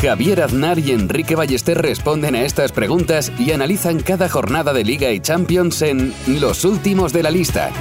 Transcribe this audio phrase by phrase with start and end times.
[0.00, 5.10] Javier Aznar y Enrique Ballester responden a estas preguntas y analizan cada jornada de Liga
[5.10, 7.72] y Champions en Los Últimos de la Lista,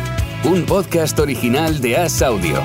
[0.44, 2.64] un podcast original de As Audio.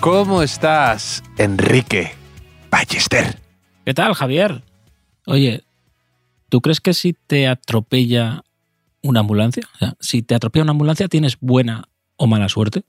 [0.00, 2.12] ¿Cómo estás, Enrique
[2.70, 3.38] Ballester?
[3.84, 4.62] ¿Qué tal, Javier?
[5.26, 5.62] Oye,
[6.48, 8.44] ¿tú crees que si te atropella
[9.02, 12.84] una ambulancia, o sea, si te atropella una ambulancia, tienes buena o mala suerte?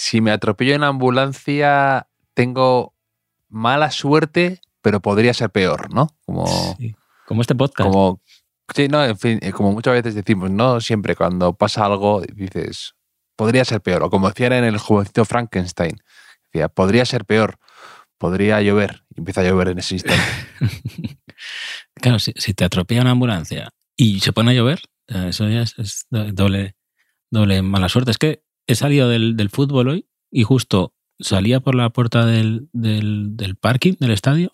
[0.00, 2.94] Si me atropello en ambulancia, tengo
[3.48, 6.06] mala suerte, pero podría ser peor, ¿no?
[6.24, 6.46] Como,
[6.78, 6.94] Sí,
[7.26, 7.90] como este podcast.
[7.90, 8.20] como,
[8.72, 12.94] sí, no, en fin, eh, como muchas veces decimos, no siempre cuando pasa algo dices,
[13.34, 14.04] podría ser peor.
[14.04, 15.98] O como decían en el jovencito Frankenstein,
[16.44, 17.58] decía, podría ser peor,
[18.18, 19.02] podría llover.
[19.16, 20.22] Y empieza a llover en ese instante.
[21.94, 25.74] Claro, si, si te atropella una ambulancia y se pone a llover, eso ya es,
[25.78, 26.76] es do- doble,
[27.30, 28.12] doble mala suerte.
[28.12, 32.68] Es que he salido del, del fútbol hoy y justo salía por la puerta del,
[32.72, 34.50] del, del parking del estadio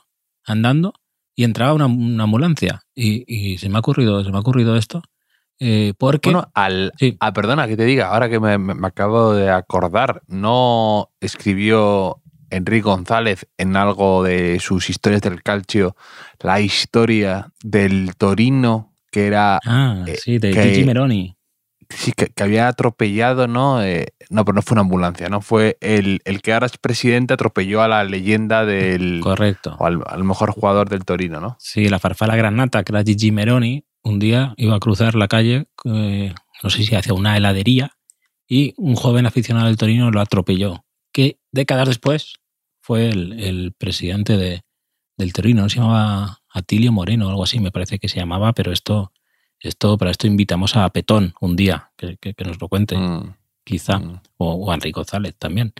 [0.46, 0.94] andando
[1.36, 4.76] y entraba una, una ambulancia y, y se me ha ocurrido se me ha ocurrido
[4.76, 5.02] esto
[5.60, 7.16] eh, porque Bueno, al, Sí.
[7.20, 12.82] ah, perdona que te diga, ahora que me, me- acabo de acordar, ¿no escribió Enrique
[12.82, 15.96] González en algo de sus historias del calcio
[16.40, 21.36] la historia del Torino que era ah eh, sí de que- Gigi Meroni
[21.90, 23.82] sí, que, que había atropellado, ¿no?
[23.82, 25.40] Eh, no, pero no fue una ambulancia, ¿no?
[25.40, 30.02] Fue el, el que ahora es presidente atropelló a la leyenda del correcto o al,
[30.06, 31.56] al mejor jugador del Torino, ¿no?
[31.58, 35.66] Sí, la farfala granata, que era Gigi Meroni, un día iba a cruzar la calle,
[35.84, 37.92] eh, no sé si hacia una heladería,
[38.46, 42.34] y un joven aficionado del Torino lo atropelló, que décadas después
[42.80, 44.62] fue el, el presidente de,
[45.16, 48.52] del Torino, no se llamaba Atilio Moreno o algo así, me parece que se llamaba,
[48.52, 49.12] pero esto,
[49.68, 53.34] esto para esto invitamos a Petón un día, que, que- que nos lo cuente, Mm,
[53.64, 54.20] quizá, mm.
[54.38, 55.72] o, o a Enrique González también.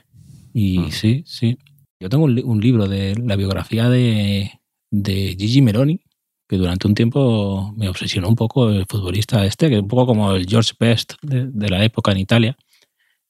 [0.52, 0.90] Y Mm.
[0.90, 1.58] sí, sí.
[2.00, 4.50] Yo tengo un, un libro de la biografía de,
[4.90, 6.00] de Gigi Meroni,
[6.48, 10.06] que durante un tiempo me obsesionó un poco el futbolista este, que es un poco
[10.06, 12.56] como el George Best de, de la época en Italia,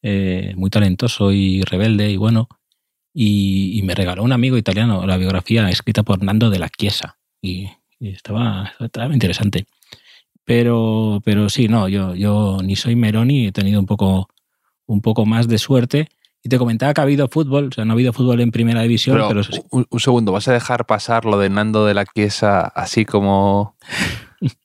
[0.02, 2.48] eh, muy talentoso y rebelde y bueno.
[3.16, 7.16] Y, y me regaló un amigo italiano la biografía escrita por Nando de la Chiesa.
[7.40, 7.68] Y,
[8.00, 9.66] y estaba, estaba interesante.
[10.44, 14.28] Pero, pero sí, no, yo, yo ni soy Meroni, he tenido un poco,
[14.86, 16.08] un poco más de suerte.
[16.42, 18.82] Y te comentaba que ha habido fútbol, o sea, no ha habido fútbol en primera
[18.82, 21.94] división, Pero, pero, sí- un, un segundo, ¿vas a dejar pasar lo de Nando de
[21.94, 23.76] la Chiesa así como...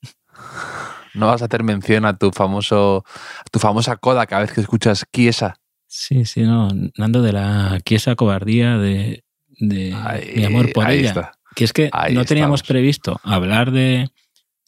[1.14, 3.04] ¿No vas a hacer mención a tu famoso
[3.40, 5.56] a tu famosa coda cada vez que escuchas Chiesa?
[5.88, 6.68] Sí, sí, no.
[6.96, 9.24] Nando de la quiesa cobardía de,
[9.58, 11.08] de Ahí- mi amor por ella.
[11.08, 11.32] está.
[11.56, 12.68] Que es que Ahí no teníamos estamos.
[12.68, 14.08] previsto hablar de,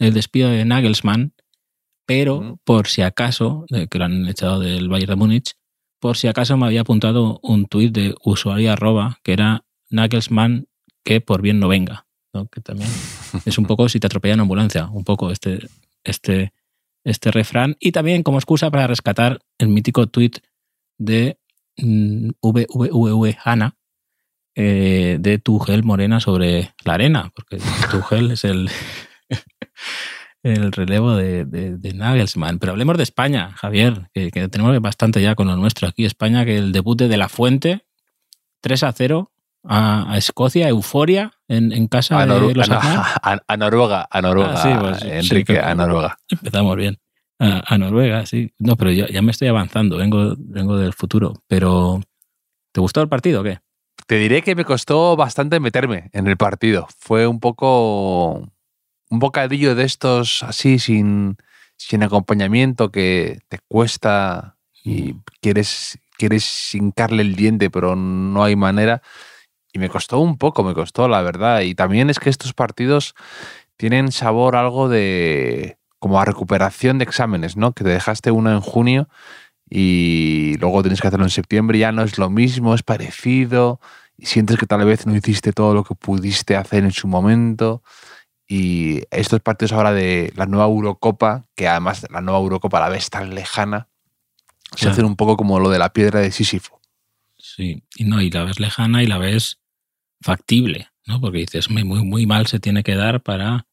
[0.02, 1.32] del despido de Nagelsmann,
[2.06, 5.52] pero por si acaso, de que lo han echado del Bayern de Múnich,
[6.00, 10.66] por si acaso me había apuntado un tuit de usuario arroba que era Nagelsmann
[11.04, 12.06] que por bien no venga.
[12.34, 12.46] ¿no?
[12.48, 12.90] Que también
[13.44, 15.68] es un poco si te atropella una ambulancia, un poco este,
[16.02, 16.52] este,
[17.04, 17.76] este refrán.
[17.78, 20.38] Y también como excusa para rescatar el mítico tuit
[20.98, 21.38] de
[21.76, 23.76] mm, VVVV Hanna
[24.56, 27.58] eh, de Tuchel Morena sobre la arena, porque
[27.90, 28.68] Tuchel es el,
[30.42, 32.58] el relevo de, de- de Nagelsmann.
[32.58, 36.04] Pero hablemos de España, Javier, que, que tenemos bastante ya con lo nuestro aquí.
[36.04, 37.84] España, que el debut de De La Fuente,
[38.60, 39.30] 3 a 0
[39.64, 44.20] a, a Escocia, euforia en, en casa A, de los a, a- a Noruega, a
[44.20, 46.16] Noruega, Ah, sí, pues, Enrique, a Noruega.
[46.28, 46.98] Empezamos bien.
[47.38, 48.52] A, a Noruega, sí.
[48.58, 51.34] No, pero yo ya me estoy avanzando, vengo, vengo del futuro.
[51.46, 52.00] Pero,
[52.72, 53.60] ¿te gustó el partido o qué?
[54.08, 56.88] Te diré que me costó bastante meterme en el partido.
[56.98, 58.48] Fue un poco
[59.12, 61.36] un bocadillo de estos así sin,
[61.76, 69.02] sin acompañamiento que te cuesta y quieres, quieres hincarle el diente, pero no hay manera.
[69.70, 71.60] Y me costó un poco, me costó, la verdad.
[71.60, 73.14] Y también es que estos partidos
[73.76, 77.72] tienen sabor algo de como a recuperación de exámenes, ¿no?
[77.72, 79.10] Que te dejaste uno en junio
[79.68, 83.78] y luego tienes que hacerlo en septiembre, ya no es lo mismo, es parecido,
[84.16, 87.82] y sientes que tal vez no hiciste todo lo que pudiste hacer en su momento.
[88.54, 93.08] Y estos partidos ahora de la nueva Eurocopa, que además la nueva Eurocopa la vez
[93.08, 93.88] tan lejana,
[94.72, 94.92] se Claro.
[94.92, 96.78] hacen un poco como lo de la piedra de Sísifo.
[97.38, 99.58] Sí, y no, y la ves lejana y la ves
[100.20, 100.88] factible.
[101.06, 101.18] ¿no?
[101.20, 103.66] Porque dices, muy, muy, muy mal se tiene que dar para,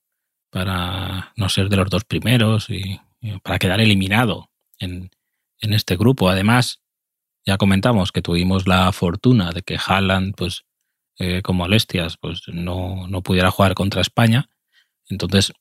[0.49, 4.49] para no ser de los dos primeros y, y para quedar eliminado
[4.79, 5.11] en,
[5.59, 6.29] en este grupo.
[6.29, 6.81] Además,
[7.45, 10.63] ya comentamos que tuvimos la fortuna de que Haaland, pues,
[11.17, 14.49] eh, con molestias, pues no, no pudiera jugar contra España.
[15.09, 15.53] Entonces,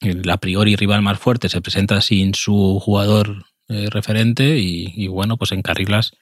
[0.00, 5.36] el a priori rival más fuerte se presenta sin su jugador eh, referente y, bueno,
[5.36, 6.12] pues encarrilas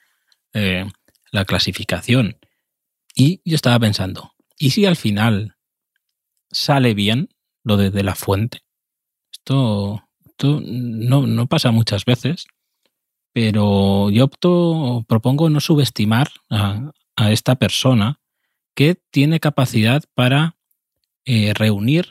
[0.54, 0.86] eh,
[1.30, 2.38] la clasificación.
[3.14, 5.56] Y yo estaba pensando, ¿y si al final
[6.50, 7.28] sale bien
[7.64, 8.60] lo de, de la fuente?
[9.32, 12.46] Esto, esto no, no pasa muchas veces
[13.32, 18.19] pero yo opto, propongo no subestimar a, a esta persona
[18.75, 20.56] que tiene capacidad para
[21.25, 22.08] eh, reunir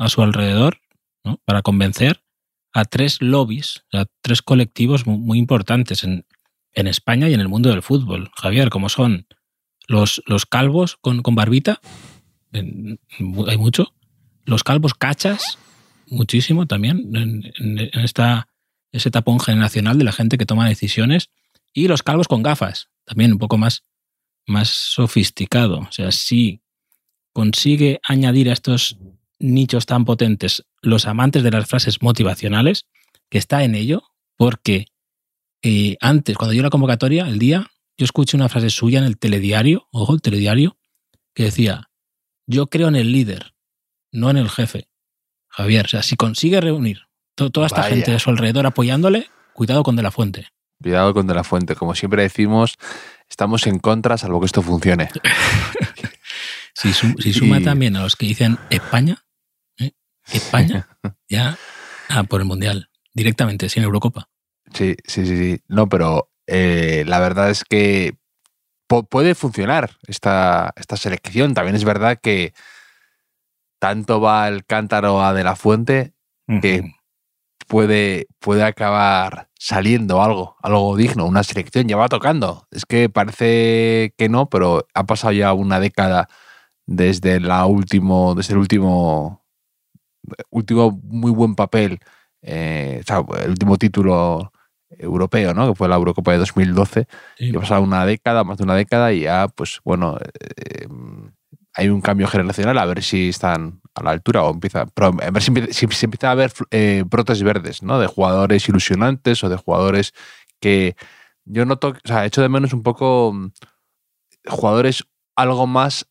[0.00, 0.80] a su alrededor,
[1.24, 1.40] ¿no?
[1.44, 2.22] para convencer
[2.72, 6.24] a tres lobbies, a tres colectivos muy, importantes en,
[6.72, 8.30] en, España y en el mundo del fútbol.
[8.36, 9.26] Javier, como son
[9.86, 11.80] los, los calvos con, con barbita,
[12.52, 13.94] hay mucho,
[14.44, 15.58] los calvos cachas,
[16.06, 18.48] muchísimo también en, en esta
[18.92, 21.30] ese tapón generacional de la gente que toma decisiones
[21.72, 23.84] y los calvos con gafas, también un poco más,
[24.46, 25.80] más sofisticado.
[25.80, 26.62] O sea, si
[27.32, 28.98] consigue añadir a estos
[29.40, 32.86] nichos tan potentes los amantes de las frases motivacionales,
[33.28, 34.02] que está en ello,
[34.36, 34.86] porque
[35.62, 39.18] eh, antes, cuando yo la convocatoria, el día, yo escuché una frase suya en el
[39.18, 40.78] telediario, ojo, el telediario,
[41.34, 41.90] que decía,
[42.46, 43.54] yo creo en el líder,
[44.12, 44.88] no en el jefe.
[45.48, 47.94] Javier, o sea, si consigue reunir toda esta Vaya.
[47.94, 50.48] gente a su alrededor apoyándole, cuidado con De La Fuente.
[50.82, 51.74] Cuidado con De La Fuente.
[51.74, 52.76] Como siempre decimos,
[53.28, 55.08] estamos en contra salvo que esto funcione.
[56.74, 57.64] si, su, si, suma y...
[57.64, 59.24] también a los que dicen España.
[60.32, 60.88] España,
[61.28, 61.58] ya
[62.08, 64.28] ah, por el Mundial, directamente, sin Eurocopa.
[64.72, 65.60] Sí, sí, sí, sí.
[65.68, 68.16] No, pero eh, la verdad es que
[68.86, 71.54] puede funcionar esta, esta selección.
[71.54, 72.54] También es verdad que
[73.78, 76.12] tanto va el cántaro a De La Fuente
[76.60, 77.00] que uh -huh
[77.70, 82.66] puede, puede acabar saliendo algo, algo digno, una selección, ya va tocando.
[82.72, 86.28] Es que parece que no, pero ha pasado ya una década
[86.86, 89.39] desde la último, desde el último,
[90.50, 92.00] último muy buen papel,
[92.42, 94.52] eh, o sea, el último título
[94.90, 95.68] europeo, ¿no?
[95.68, 97.06] Que fue la Eurocopa de 2012.
[97.38, 97.52] Sí.
[97.54, 100.86] ha pasado una década, más de una década, y ya, pues bueno, eh,
[101.74, 105.30] hay un cambio generacional, a ver si están a la altura o empieza, pero a
[105.30, 107.98] ver si, si, si empieza a haber eh, brotes verdes, ¿no?
[107.98, 110.12] De jugadores ilusionantes o de jugadores
[110.60, 110.96] que
[111.44, 113.52] yo noto, o sea, echo de menos un poco mm,
[114.48, 115.06] jugadores
[115.36, 116.06] algo más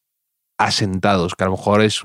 [0.57, 2.03] asentados, que a lo mejor es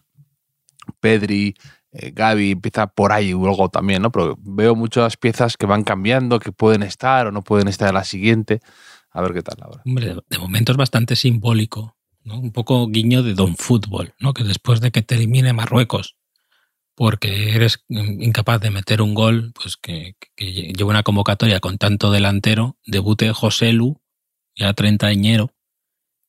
[1.01, 1.55] Pedri,
[1.95, 4.11] eh, Gaby, empieza por ahí o algo también, ¿no?
[4.11, 7.95] Pero veo muchas piezas que van cambiando, que pueden estar o no pueden estar en
[7.95, 8.61] la siguiente.
[9.11, 9.83] A ver qué tal ahora.
[9.87, 12.39] Hombre, de momento es bastante simbólico ¿no?
[12.39, 14.35] un poco guiño de Don Fútbol, ¿no?
[14.35, 16.17] que después de que te elimine Marruecos
[16.97, 22.13] porque eres incapaz de meter un gol, pues que, que lleve una convocatoria con tanto
[22.13, 24.01] delantero, debute José Lu,
[24.55, 25.53] ya treintañero,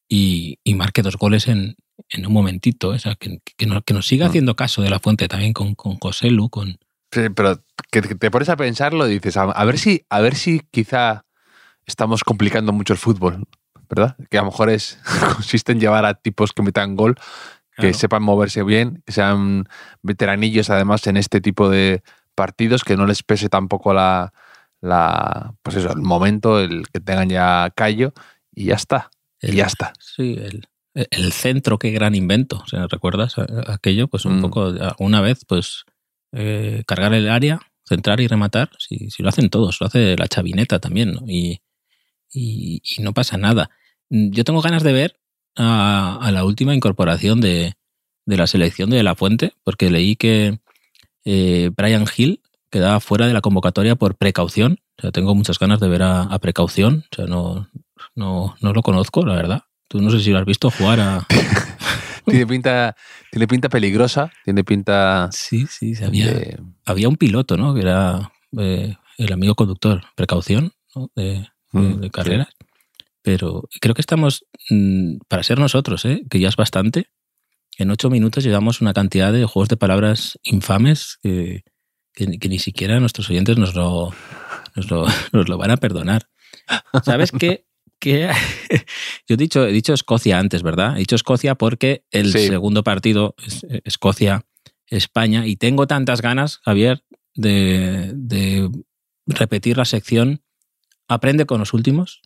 [0.07, 1.75] y, y marque dos goles en,
[2.09, 2.89] en un momentito.
[2.89, 5.75] O sea, que, que, nos, que nos siga haciendo caso de la fuente también con,
[5.75, 6.49] con José Lu.
[6.49, 6.77] Con...
[7.11, 7.59] Sí, pero
[7.91, 11.25] que te pones a pensarlo y dices, a, a, ver si, a ver si quizá
[11.85, 13.45] estamos complicando mucho el fútbol.
[13.89, 14.15] ¿verdad?
[14.29, 14.99] Que a lo mejor es,
[15.35, 17.15] consiste en llevar a tipos que metan gol,
[17.75, 17.93] que claro.
[17.93, 19.67] sepan moverse bien, que sean
[20.01, 24.33] veteranillos además en este tipo de partidos, que no les pese tampoco la,
[24.81, 28.13] la pues eso, el momento, el que tengan ya callo
[28.53, 29.09] y ya está.
[29.39, 29.93] El, y ya está.
[30.00, 32.61] Sí, el, el, centro, qué gran invento.
[32.63, 33.35] O sea, ¿Recuerdas
[33.67, 34.07] aquello?
[34.07, 34.41] Pues un mm.
[34.41, 35.85] poco, una vez, pues
[36.31, 38.69] eh, cargar el área, centrar y rematar.
[38.79, 41.13] Si, si, lo hacen todos, lo hace la chavineta también.
[41.13, 41.21] ¿no?
[41.27, 41.61] Y,
[42.31, 43.69] y, y, no pasa nada.
[44.09, 45.19] Yo tengo ganas de ver
[45.55, 47.73] a, a la última incorporación de,
[48.25, 50.59] de, la selección de La Fuente, porque leí que
[51.25, 54.79] eh, Brian Hill quedaba fuera de la convocatoria por precaución.
[54.97, 57.05] O sea, tengo muchas ganas de ver a, a precaución.
[57.11, 57.69] O sea, no,
[58.15, 59.63] no, no, lo conozco, la verdad.
[59.88, 61.27] Tú no sé si lo has visto jugar a.
[62.25, 62.96] tiene pinta
[63.32, 66.60] tiene pinta peligrosa tiene pinta sí sí había de...
[66.84, 71.12] había un piloto no que era eh, el amigo conductor precaución ¿no?
[71.15, 72.48] de, de, de carreras.
[72.48, 72.65] Sí.
[73.22, 76.22] Pero creo que estamos, mmm, para ser nosotros, ¿eh?
[76.30, 77.08] que ya es bastante,
[77.77, 81.63] en ocho minutos llevamos una cantidad de juegos de palabras infames que,
[82.13, 84.13] que, que ni siquiera nuestros oyentes nos lo,
[84.75, 86.30] nos lo, nos lo van a perdonar.
[87.04, 87.65] ¿Sabes qué?
[88.05, 88.29] Que
[89.27, 90.95] yo he dicho, he dicho Escocia antes, ¿verdad?
[90.95, 92.47] He dicho Escocia porque el sí.
[92.47, 98.69] segundo partido es Escocia-España y tengo tantas ganas, Javier, de, de
[99.25, 100.41] repetir la sección
[101.07, 102.21] aprende con los últimos,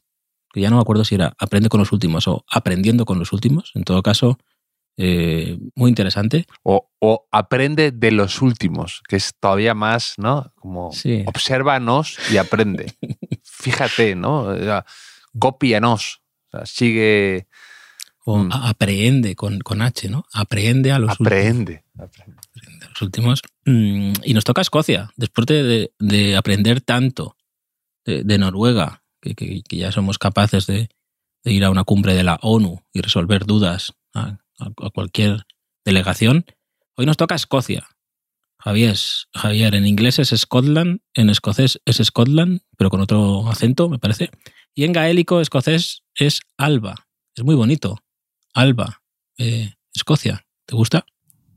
[0.53, 3.31] que ya no me acuerdo si era aprende con los últimos o aprendiendo con los
[3.33, 3.71] últimos.
[3.75, 4.37] En todo caso,
[4.97, 6.45] eh, muy interesante.
[6.63, 10.51] O, o aprende de los últimos, que es todavía más, ¿no?
[10.55, 11.23] Como Sí.
[11.25, 12.93] obsérvanos y aprende.
[13.43, 14.53] Fíjate, ¿no?
[15.39, 16.21] Cópianos.
[16.51, 17.47] O sea, sigue,
[18.25, 18.49] O Mm.
[18.51, 20.25] a- aprehende con, con H, ¿no?
[20.33, 21.27] Aprehende a los últimos.
[21.27, 21.83] aprende.
[21.97, 22.37] aprende.
[22.79, 23.41] de los últimos.
[23.65, 27.35] Mm, Y nos toca Escocia, después de, de- de aprender tanto
[28.05, 30.89] de, de Noruega, que, que- que ya somos capaces de,
[31.45, 35.45] ir a una cumbre de la ONU y resolver dudas a, a- a cualquier
[35.85, 36.45] delegación.
[36.95, 37.87] Hoy nos toca Escocia.
[38.59, 38.97] Javier,
[39.33, 44.29] Javier, en inglés es Scotland, en escocés es Scotland, pero con otro acento, me parece.
[44.79, 47.09] Y en gaélico escocés es Alba.
[47.35, 48.01] Es muy bonito.
[48.53, 49.01] Alba,
[49.37, 50.47] eh, Escocia.
[50.65, 51.05] ¿Te gusta?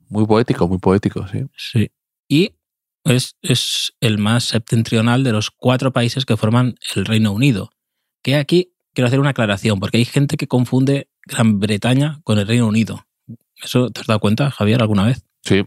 [0.09, 1.45] Muy poético, muy poético, sí.
[1.57, 1.93] Sí.
[2.27, 2.57] Y
[3.05, 7.71] es, es el más septentrional de los cuatro países que forman el Reino Unido.
[8.25, 12.49] Que aquí quiero hacer una aclaración, porque hay gente que confunde Gran Bretaña con el
[12.49, 13.07] Reino Unido.
[13.63, 15.25] ¿Eso te has dado cuenta, Javier, alguna vez?
[15.45, 15.63] Sí,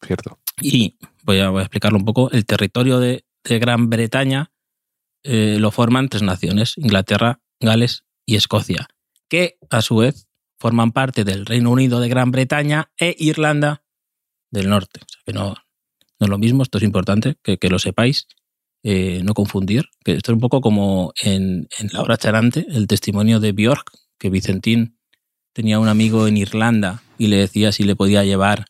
[0.00, 0.38] cierto.
[0.60, 2.30] Y voy a, voy a explicarlo un poco.
[2.30, 4.51] El territorio de, de Gran Bretaña
[5.24, 8.88] eh, lo forman tres naciones, Inglaterra, Gales y Escocia,
[9.28, 13.82] que a su vez forman parte del Reino Unido de Gran Bretaña e Irlanda
[14.50, 15.00] del Norte.
[15.02, 15.54] O sea que no,
[16.20, 18.28] no es lo mismo, esto es importante que, que lo sepáis,
[18.84, 19.86] eh, no confundir.
[20.04, 23.90] Que esto es un poco como en, en La Hora Charante, el testimonio de Björk,
[24.18, 24.98] que Vicentín
[25.52, 28.66] tenía un amigo en Irlanda y le decía si le podía llevar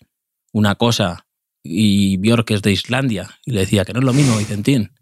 [0.53, 1.27] una cosa
[1.63, 4.93] y Björk es de Islandia y le decía que no es lo mismo, Vicentín.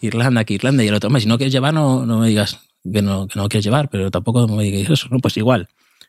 [0.00, 2.58] Irlanda que Irlanda y el otro, "Hombre, si no quieres llevar, no, no me digas
[2.90, 5.68] que no, que no quieres llevar, pero tampoco me digas eso, no, pues igual.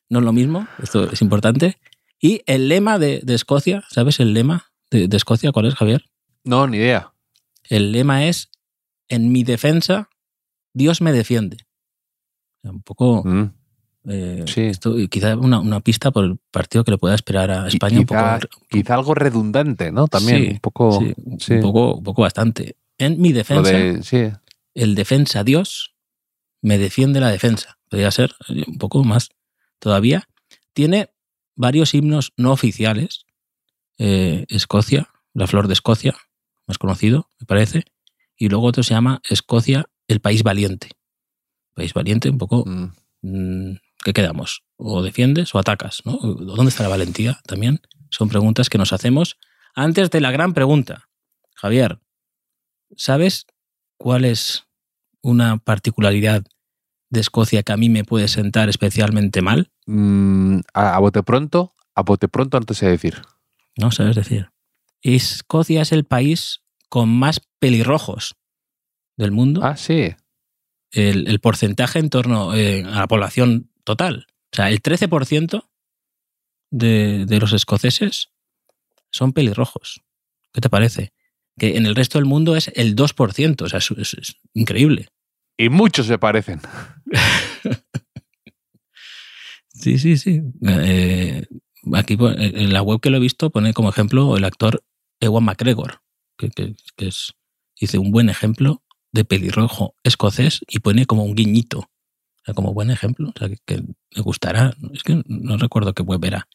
[0.09, 1.77] No es lo mismo, esto es importante.
[2.19, 6.05] Y el lema de, de Escocia, ¿sabes el lema de, de Escocia cuál es, Javier?
[6.43, 7.11] No, ni idea.
[7.69, 8.49] El lema es,
[9.09, 10.09] en mi defensa,
[10.73, 11.57] Dios me defiende.
[12.63, 13.51] Un poco, Mm.
[14.09, 14.61] eh, Sí.
[14.61, 17.99] esto, quizá una, una pista por el partido que le pueda esperar a España.
[17.99, 20.07] un quizá, poco, quizá algo redundante, ¿no?
[20.07, 20.99] También, Sí, un poco.
[21.39, 21.53] sí.
[21.53, 22.75] un poco, un poco bastante.
[22.97, 24.31] En mi defensa, de, sí,
[24.73, 25.95] el defensa Dios
[26.61, 27.77] me defiende la defensa.
[27.89, 29.29] Podría ser eh, un poco más
[29.79, 30.27] todavía.
[30.73, 31.09] Tiene
[31.55, 33.25] varios himnos no oficiales.
[33.97, 36.15] Eh, Escocia, la flor de Escocia,
[36.67, 37.85] más conocido, me parece.
[38.35, 40.89] Y luego otro se llama Escocia, el país valiente.
[41.73, 44.63] País valiente, un poco, mm, mm, ¿qué quedamos?
[44.75, 46.17] O defiendes o atacas, ¿no?
[46.17, 47.39] ¿Dónde está la valentía?
[47.45, 49.37] También son preguntas que nos hacemos
[49.75, 51.09] antes de la gran pregunta.
[51.55, 51.99] Javier,
[52.95, 53.45] ¿sabes
[53.97, 54.65] cuál es
[55.21, 56.43] una particularidad
[57.09, 59.71] de Escocia que a mí me puede sentar especialmente mal?
[59.85, 63.21] mm, a, a bote pronto, a bote pronto antes de decir.
[63.77, 64.49] No sabes decir.
[65.01, 68.35] Escocia es el país con más pelirrojos
[69.17, 69.61] del mundo.
[69.63, 70.15] Ah, sí.
[70.91, 74.27] el, el porcentaje en torno eh, a la población total.
[74.51, 75.67] O sea, el 13%
[76.71, 78.31] de, de los escoceses
[79.11, 80.01] son pelirrojos.
[80.53, 81.13] ¿Qué te parece?
[81.57, 83.61] Que en el resto del mundo es el 2%.
[83.63, 85.07] O sea, es, es- es increíble.
[85.57, 86.59] Y muchos se parecen.
[89.73, 90.41] Sí, sí, sí.
[90.67, 91.45] Eh,
[91.93, 94.83] aquí pon- en la web que lo he visto pone como ejemplo el actor
[95.19, 96.01] Ewan McGregor,
[96.37, 97.33] que, que- que es,
[97.79, 101.79] dice, un buen ejemplo de pelirrojo escocés y pone como un guiñito.
[101.79, 101.89] O
[102.45, 103.29] sea, como buen ejemplo.
[103.35, 103.81] O sea, que, que
[104.15, 104.75] me gustará.
[104.93, 106.47] Es que no recuerdo qué web era.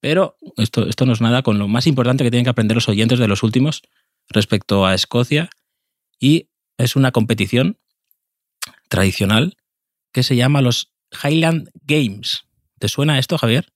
[0.00, 2.88] Pero esto, esto no es nada con lo más importante que tienen que aprender los
[2.88, 3.82] oyentes de los últimos
[4.28, 5.50] respecto a Escocia.
[6.20, 7.78] Y es una competición
[8.88, 9.56] tradicional
[10.12, 10.92] que se llama los
[11.22, 12.44] Highland Games.
[12.78, 13.68] ¿Te suena esto, Javier?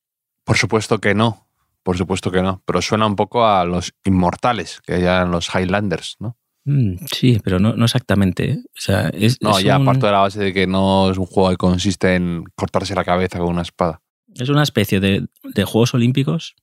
[0.44, 1.48] Por supuesto que no.
[1.82, 2.62] Por supuesto que no.
[2.66, 6.36] Pero suena un poco a los inmortales, que ya los Highlanders, ¿no?
[6.64, 8.50] Mm, sí, pero no, no exactamente.
[8.52, 8.58] ¿eh?
[8.64, 11.18] O sea, es, No, es ya un- parto de la base de que no es
[11.18, 14.00] un juego que consiste en cortarse la cabeza con una espada.
[14.34, 16.54] es una especie de, de Juegos Olímpicos,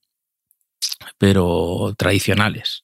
[1.17, 2.83] pero tradicionales.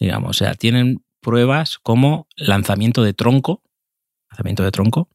[0.00, 3.62] Digamos, o sea, tienen pruebas como lanzamiento de tronco,
[4.30, 5.08] lanzamiento de tronco,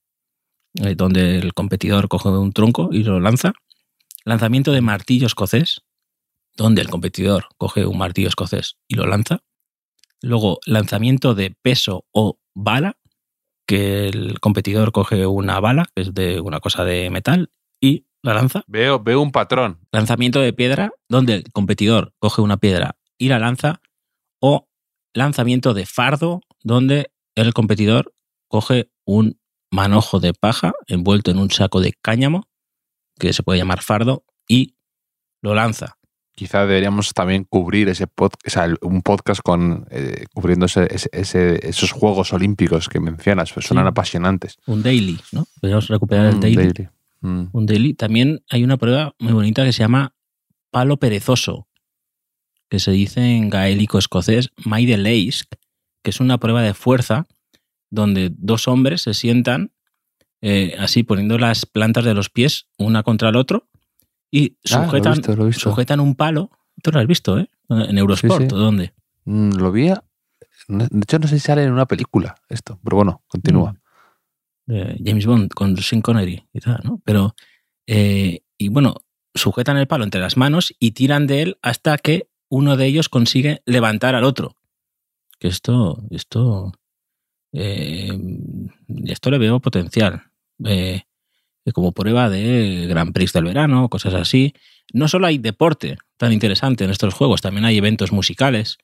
[0.75, 3.53] eh, donde el competidor coge un tronco y lo lanza.
[4.23, 5.81] Lanzamiento de martillo escocés,
[6.55, 9.41] donde el competidor coge un martillo escocés y lo lanza.
[10.21, 12.97] Luego, lanzamiento de peso o bala,
[13.67, 17.49] que el competidor coge una bala, que es de una cosa de metal,
[17.79, 18.63] y la lanza.
[18.67, 19.79] Veo, veo un patrón.
[19.91, 23.81] Lanzamiento de piedra, donde el competidor coge una piedra y la lanza.
[24.39, 24.67] O
[25.15, 28.13] lanzamiento de fardo, donde el competidor
[28.47, 29.39] coge un
[29.71, 32.47] manojo de paja envuelto en un saco de cáñamo,
[33.17, 34.75] que se puede llamar fardo, y
[35.41, 35.97] lo lanza.
[36.35, 40.87] Quizá deberíamos también cubrir ese podcast, o sea, el- un podcast con eh, cubriendo ese-
[41.13, 43.89] ese- esos Juegos Olímpicos que mencionas, pues suenan Sí.
[43.89, 44.57] apasionantes.
[44.67, 45.45] Un daily, ¿no?
[45.61, 46.55] Podríamos recuperar el Mm, daily.
[46.57, 46.89] daily.
[47.21, 47.45] Mm.
[47.53, 47.93] un daily.
[47.93, 50.13] También hay una prueba muy bonita que se llama
[50.71, 51.67] palo perezoso,
[52.75, 55.47] que se dice en gaélico escocés Leisk,
[56.03, 57.25] que es una prueba de fuerza
[57.89, 59.71] donde dos hombres se sientan
[60.41, 63.69] eh, así poniendo las plantas de los pies una contra el otro
[64.29, 65.61] y Ah, lo sujetan, visto, lo he visto.
[65.61, 66.49] sujetan un palo.
[66.83, 67.49] Tú lo has visto, ¿eh?
[67.69, 68.55] En Eurosport, Sí, sí.
[68.55, 68.93] ¿o ¿dónde?
[69.23, 69.87] Mm, lo vi.
[69.87, 70.03] a-
[70.67, 73.71] De hecho, no sé si sale en una película esto, pero bueno, continúa.
[73.71, 73.77] Mm.
[74.73, 77.01] de James Bond con Sean Connery y tal, ¿no?
[77.05, 77.35] Pero,
[77.87, 78.95] eh, y bueno,
[79.33, 83.09] sujetan el palo entre las manos y tiran de él hasta que uno de ellos
[83.09, 84.55] consigue levantar al otro.
[85.39, 86.73] Que esto, esto,
[87.51, 88.17] eh,
[89.05, 90.23] esto le veo potencial.
[90.63, 91.03] Eh,
[91.73, 94.53] como prueba de Grand Prix del verano, cosas así.
[94.93, 98.77] No solo hay deporte tan interesante en estos juegos, también hay eventos musicales.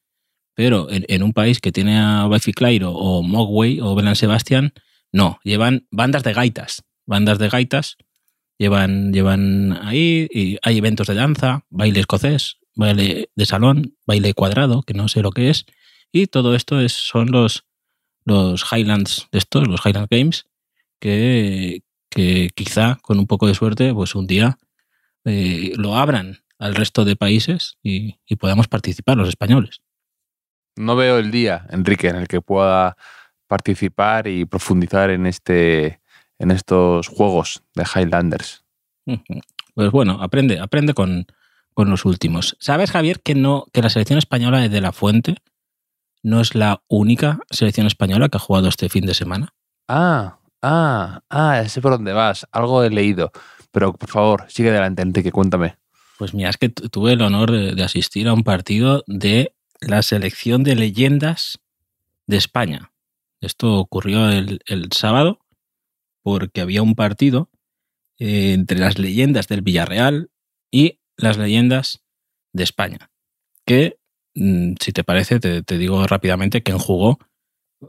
[0.53, 4.74] Pero en, un país que tiene a Bifi Clyro o Mogwai o Belan Sebastian,
[5.12, 6.84] no, llevan bandas de gaitas.
[7.06, 7.98] Bandas de gaitas
[8.58, 14.83] llevan, llevan ahí y hay eventos de danza, baile escocés, baile de salón, baile cuadrado,
[14.83, 15.65] que no sé lo que es.
[16.11, 17.65] Y todo esto es, son los,
[18.25, 20.45] los Highlands de estos, los Highland Games,
[20.99, 24.57] que, que quizá con un poco de suerte, pues un día
[25.25, 29.81] eh, lo abran al resto de países y, y podamos participar los españoles.
[30.75, 32.95] No veo el día, Enrique, en el que pueda
[33.47, 36.01] participar y profundizar en este
[36.41, 38.63] en estos juegos de Highlanders.
[39.75, 41.27] Pues bueno, aprende, aprende con,
[41.81, 42.55] con los últimos.
[42.59, 45.38] ¿Sabes, Javier, que no, que la selección española de la Fuente
[46.21, 49.55] no es la única selección española que ha jugado este fin de semana?
[49.88, 52.45] Ah, ah, ah, sé por dónde vas.
[52.51, 53.31] Algo he leído.
[53.71, 55.77] Pero por favor, sigue adelante, Enrique, cuéntame.
[56.19, 59.55] Pues mira, es que tu- tuve el honor de, de asistir a un partido de
[59.79, 61.57] la selección de leyendas
[62.27, 62.91] de España.
[63.39, 65.39] Esto ocurrió el, el sábado
[66.21, 67.50] porque había un partido
[68.19, 70.29] eh, entre las leyendas del Villarreal
[70.69, 72.03] y las leyendas
[72.53, 73.09] de España.
[73.65, 73.97] Que,
[74.36, 77.19] mm, si te parece, te, te digo rápidamente quién jugó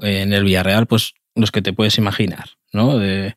[0.00, 2.98] en el Villarreal, pues los que te puedes imaginar, ¿no?
[2.98, 3.36] De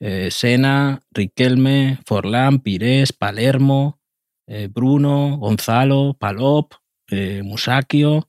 [0.00, 4.00] eh, Sena, Riquelme, Forlán, Pires, Palermo,
[4.46, 6.74] eh, Bruno, Gonzalo, Palop,
[7.10, 8.28] eh, Musacchio,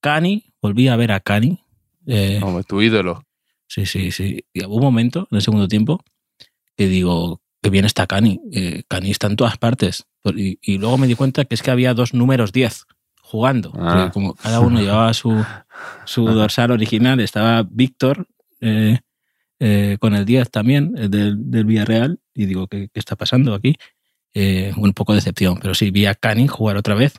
[0.00, 1.60] Cani, volví a ver a Cani.
[2.06, 3.24] eh, tu ídolo.
[3.68, 4.44] Sí, sí, sí.
[4.52, 6.04] Y hubo un momento en el segundo tiempo
[6.76, 8.40] que digo, que bien está Cani.
[8.52, 10.04] Eh, Cani está en todas partes.
[10.36, 12.86] Y, y luego me di cuenta que es que había dos números 10
[13.32, 13.72] jugando.
[13.76, 14.10] Ah.
[14.12, 15.44] Como cada uno llevaba su,
[16.04, 18.26] su dorsal original, estaba Víctor
[18.60, 19.00] eh,
[19.58, 22.20] eh, con el 10 también, el del, del Villarreal.
[22.34, 23.76] Y digo, ¿qué, qué está pasando aquí?
[24.34, 27.14] Eh, un poco de decepción, pero sí, vi a Cani jugar otra vez.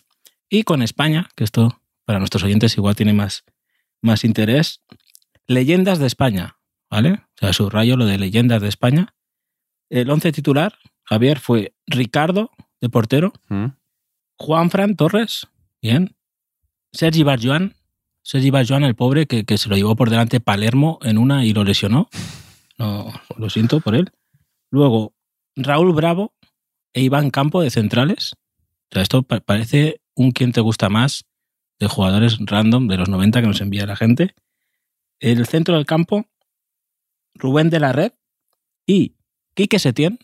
[0.50, 3.44] Y con España, que esto para nuestros oyentes igual tiene más,
[4.02, 4.82] más interés,
[5.48, 6.58] leyendas de España,
[6.90, 7.12] ¿vale?
[7.14, 9.14] O sea, subrayo lo de leyendas de España.
[9.94, 12.50] El once titular, Javier, fue Ricardo,
[12.82, 13.66] de portero, ¿Mm?
[14.38, 15.48] Juanfran Torres,
[15.82, 16.16] bien,
[16.92, 17.76] Sergi Barjuan,
[18.24, 21.54] Sergi Barjuan, el pobre que, que se lo llevó por delante Palermo en una y
[21.54, 22.10] lo lesionó.
[22.80, 24.10] No, lo siento por él.
[24.72, 25.14] Luego,
[25.56, 26.34] Raúl Bravo
[26.94, 28.34] e Iván Campo de centrales.
[28.34, 31.26] O sea, esto pa- parece un quien te gusta más
[31.80, 34.34] de jugadores random de los 90 que nos envía la gente.
[35.20, 36.26] El centro del campo,
[37.36, 38.14] Rubén de la Red
[38.88, 39.16] y
[39.56, 40.18] Quique Setién,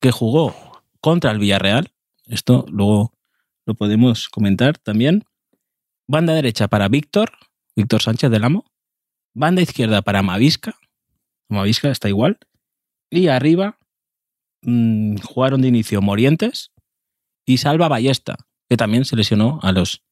[0.00, 0.54] que jugó
[1.00, 1.92] contra el Villarreal.
[2.26, 3.12] Esto luego
[3.66, 5.24] lo podemos comentar también.
[6.08, 7.32] Banda derecha para Víctor,
[7.76, 8.64] Víctor Sánchez del Amo.
[9.34, 10.74] Banda izquierda para Mavisca.
[11.48, 12.38] Mavisca está igual.
[13.10, 13.78] Y arriba
[14.62, 16.72] mm, jugaron de inicio Morientes
[17.44, 18.36] y Salva Ballesta,
[18.68, 20.02] que también se lesionó a los,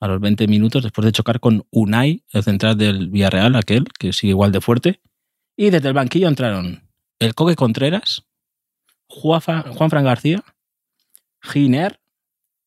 [0.00, 4.12] a los 20 minutos después de chocar con Unai, el central del Villarreal, aquel que
[4.12, 5.00] sigue igual de fuerte.
[5.56, 6.85] Y desde el banquillo entraron
[7.18, 8.24] el Coque Contreras,
[9.08, 10.44] Juanfran García,
[11.40, 12.00] Giner,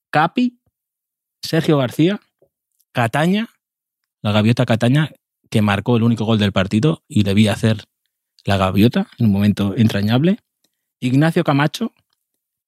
[0.10, 0.60] Capi,
[1.42, 2.20] Sergio García,
[2.92, 3.50] Cataña,
[4.22, 5.12] la gaviota Cataña,
[5.50, 7.86] que marcó el único gol del partido y debía hacer
[8.46, 10.40] la gaviota en un momento entrañable,
[11.00, 11.94] Ignacio Camacho,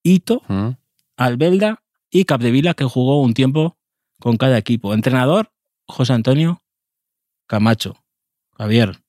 [0.04, 0.70] Ito, ¿Mm?
[1.18, 3.78] Albelda y Capdevila, que jugó un tiempo
[4.20, 4.94] con cada equipo.
[4.94, 5.52] Entrenador,
[5.88, 6.64] José Antonio
[7.48, 7.96] Camacho.
[8.58, 9.01] Javier,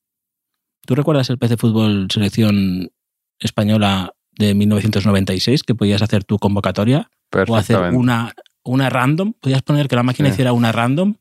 [0.85, 2.91] ¿tú recuerdas el PC Fútbol Selección
[3.39, 7.09] Española de 1996 que podías hacer tu convocatoria
[7.47, 9.33] o hacer una, una random?
[9.33, 10.33] Podías poner que la máquina Sí.
[10.33, 11.15] hiciera una random.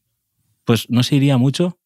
[0.64, 1.79] Pues no se iría mucho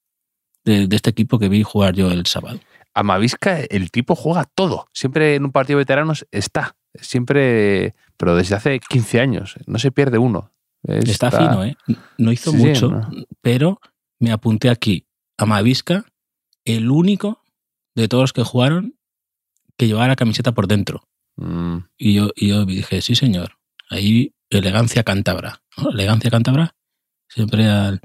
[0.65, 2.61] de, de este equipo que vi jugar yo el sábado.
[2.95, 4.87] A Mavisca el tipo juega todo.
[4.93, 6.77] Siempre en un partido de veteranos está.
[6.95, 9.55] Siempre, pero desde hace 15 años.
[9.67, 10.51] No se pierde uno.
[10.83, 11.77] Está, fino, ¿eh?
[12.17, 13.09] No hizo Sí, sí, mucho, no.
[13.41, 13.81] pero
[14.21, 16.05] me apunté aquí a Mavisca,
[16.65, 17.43] el único
[17.97, 18.95] de todos los que jugaron
[19.77, 21.09] que llevaba la camiseta por dentro.
[21.37, 23.59] Mm, Y yo, y yo dije, sí, señor.
[23.91, 25.63] Ahí elegancia cántabra.
[25.77, 25.91] ¿no?
[25.91, 26.77] Elegancia cántabra
[27.29, 28.01] siempre al,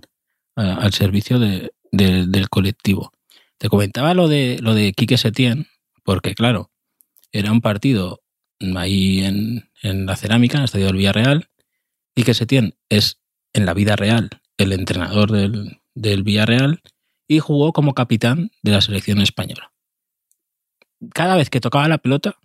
[0.55, 3.13] a- al servicio de- de- del colectivo.
[3.57, 5.67] Te comentaba lo de, lo de Quique Setién,
[6.03, 6.71] porque claro,
[7.31, 8.21] era un partido
[8.75, 11.47] ahí en, en la cerámica, en el estadio del Villarreal.
[12.15, 13.19] Quique Setién es
[13.53, 16.81] en la vida real el entrenador del, del Villarreal
[17.27, 19.70] y jugó como capitán de la selección española.
[21.13, 22.35] Cada vez que tocaba la pelota,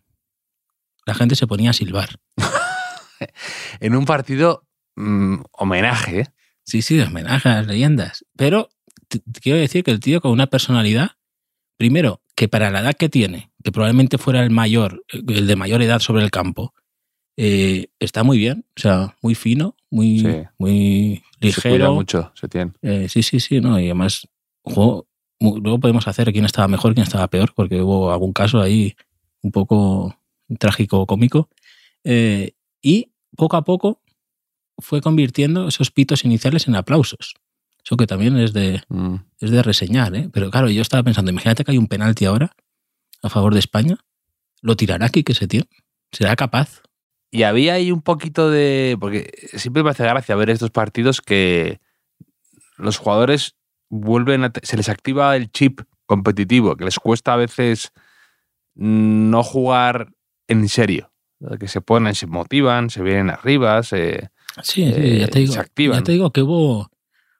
[1.05, 2.09] la gente se ponía a silbar.
[3.81, 4.67] En un partido
[4.97, 6.27] mm, homenaje, ¿eh?
[6.65, 8.25] Sí, sí, homenaje a las leyendas.
[8.37, 8.69] Pero
[9.09, 11.13] te- te quiero decir que el tío con una personalidad,
[11.79, 15.81] primero, que para la edad que tiene, que probablemente fuera el mayor, el de mayor
[15.83, 16.75] edad sobre el campo,
[17.39, 20.43] eh, está muy bien, o sea, muy fino, muy, Sí.
[20.59, 21.95] muy se cuida ligero.
[21.95, 22.73] mucho, se tiene.
[22.83, 24.29] Eh, sí, sí, sí, no, y además,
[24.65, 25.03] mu-
[25.41, 28.95] luego podemos hacer quién estaba mejor, quién estaba peor, porque hubo algún caso ahí
[29.43, 30.17] un poco
[30.59, 31.49] trágico cómico.
[32.05, 34.01] Eh, y poco a poco
[34.79, 37.35] fue convirtiendo esos pitos iniciales en aplausos.
[37.85, 39.17] Eso que también es de, Mm.
[39.41, 40.29] es de reseñar, ¿eh?
[40.33, 42.55] Pero claro, yo estaba pensando, imagínate que hay un penalti ahora
[43.23, 43.99] a favor de España.
[44.63, 45.69] ¿Lo tirará aquí que se tiene?
[46.13, 46.83] ¿Será capaz?
[47.31, 48.97] Y había ahí un poquito de.
[48.99, 51.81] Porque siempre me hace gracia ver estos partidos que
[52.77, 53.57] los jugadores
[53.89, 54.53] vuelven a.
[54.63, 57.93] Se les activa el chip competitivo, que les cuesta a veces
[58.75, 60.09] no jugar
[60.49, 61.13] en serio.
[61.61, 64.31] Que se ponen, se motivan, se vienen arriba, se.
[64.63, 65.53] Sí, sí, Eh, ya te digo.
[65.53, 65.99] se activan.
[65.99, 66.91] Ya te digo que hubo,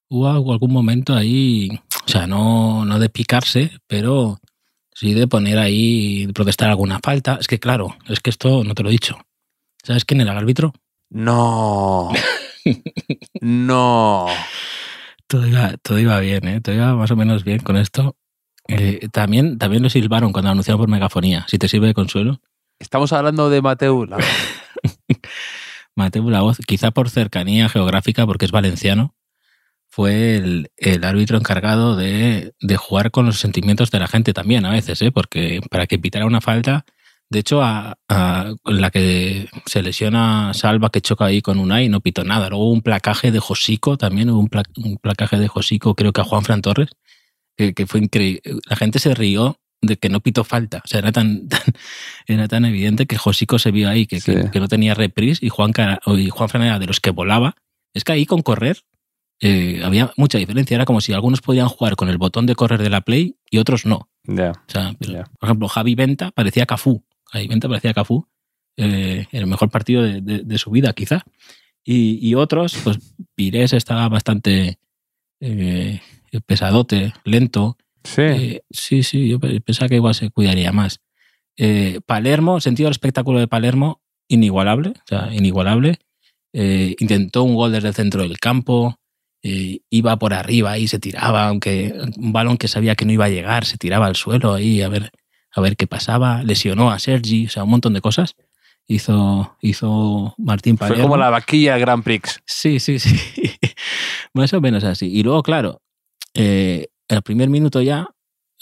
[0.09, 1.71] hubo algún momento ahí,
[2.05, 4.39] o sea, no, no de picarse, pero
[4.93, 7.39] sí de poner ahí, de protestar alguna falta.
[7.41, 9.17] Es que claro, es que esto no te lo he dicho.
[9.83, 10.75] ¿Sabes quién era el árbitro?
[11.09, 12.11] No.
[13.41, 14.27] no.
[15.29, 16.61] Todo iba, todo iba bien, ¿eh?
[16.61, 18.17] Todo iba más o menos bien con esto.
[18.69, 21.45] Eh, también, también lo silbaron cuando anunciaron por megafonía.
[21.49, 22.41] Si te sirve de consuelo.
[22.79, 24.05] Estamos hablando de Mateu.
[24.07, 24.19] La-
[25.97, 29.15] Mateo la voz, quizá por cercanía geográfica, porque es valenciano,
[29.89, 34.67] fue el, el árbitro encargado de, de jugar con los sentimientos de la gente también
[34.67, 35.11] a veces, ¿eh?
[35.11, 36.85] porque para que pitara una falta,
[37.29, 42.01] de hecho, a, a la que se lesiona Salva que choca ahí con Unai, no
[42.01, 42.49] pitó nada.
[42.49, 46.13] Luego hubo un placaje de Josico, también hubo un, pla- un placaje de Josico, creo
[46.13, 46.89] que a Juan Fran Torres,
[47.57, 48.43] que, que fue increíble.
[48.69, 50.83] La gente se rió de que no pitó falta.
[50.85, 51.61] O sea, era tan, tan-
[52.27, 54.51] era tan evidente que Josico se vio ahí, que, que- Sí.
[54.53, 55.73] que no tenía reprise y Juan,
[56.17, 57.57] y Juan Fran era de los que volaba.
[57.93, 58.83] Es que ahí con correr
[59.41, 60.75] eh, había mucha diferencia.
[60.77, 63.59] Era como si algunos podían jugar con el botón de correr de la Play y
[63.59, 64.09] otros no.
[64.51, 67.05] O sea, pero, por ejemplo, Javi Venta parecía Cafú.
[67.37, 68.27] Javi Venta parecía Cafú.
[68.79, 71.23] eh, el mejor partido de, de- de su vida, quizá.
[71.85, 72.99] Y, y otros, pues
[73.35, 74.79] Pires estaba bastante
[75.41, 76.01] eh,
[76.47, 77.77] pesadote, lento.
[78.05, 78.23] Sí.
[78.23, 81.01] Eh, sí, sí, yo pe- pensaba que igual se cuidaría más.
[81.57, 85.99] Eh, Palermo, sentido del espectáculo de Palermo, inigualable, o sea, inigualable.
[86.53, 88.99] Intentó un gol desde el centro del campo,
[89.43, 93.31] iba por arriba y se tiraba, aunque un balón que sabía que no iba a
[93.31, 95.11] llegar, se tiraba al suelo ahí a ver,
[95.57, 96.43] a ver qué pasaba.
[96.43, 98.37] Lesionó a Sergi, o sea, un montón de cosas.
[98.87, 101.05] Hizo, hizo Martín Fue Palermo.
[101.05, 102.41] como la vaquilla Grand Prix.
[102.47, 103.17] Sí, sí, sí.
[104.35, 105.07] Más o menos así.
[105.07, 105.83] Y luego, claro,
[106.35, 108.09] eh, el primer minuto ya,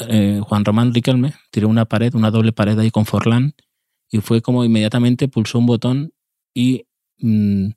[0.09, 3.54] eh, Juan Román Riquelme tiró una pared, una doble pared ahí con Forlán,
[4.11, 6.12] y fue como inmediatamente pulsó un botón
[6.54, 6.87] y
[7.18, 7.70] mm,